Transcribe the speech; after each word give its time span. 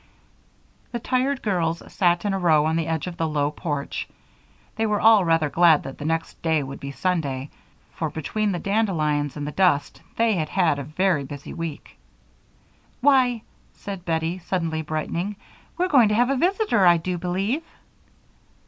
The 0.91 0.97
tired 0.99 1.43
girls 1.43 1.83
sat 1.93 2.25
in 2.25 2.33
a 2.33 2.39
row 2.39 2.65
on 2.65 2.75
the 2.75 2.87
edge 2.87 3.05
of 3.05 3.17
the 3.17 3.27
low 3.27 3.51
porch. 3.51 4.07
They 4.75 4.87
were 4.87 4.99
all 4.99 5.23
rather 5.23 5.47
glad 5.47 5.83
that 5.83 5.99
the 5.99 6.05
next 6.05 6.41
day 6.41 6.63
would 6.63 6.79
be 6.79 6.89
Sunday, 6.89 7.51
for 7.93 8.09
between 8.09 8.51
the 8.51 8.57
dandelions 8.57 9.37
and 9.37 9.45
the 9.45 9.51
dust 9.51 10.01
they 10.15 10.33
had 10.37 10.49
had 10.49 10.79
a 10.79 10.83
very 10.83 11.23
busy 11.23 11.53
week. 11.53 11.99
"Why!" 13.01 13.43
said 13.75 14.03
Bettie, 14.03 14.39
suddenly 14.39 14.81
brightening. 14.81 15.35
"We're 15.77 15.87
going 15.87 16.09
to 16.09 16.15
have 16.15 16.31
a 16.31 16.35
visitor, 16.35 16.83
I 16.83 16.97
do 16.97 17.19
believe." 17.19 17.61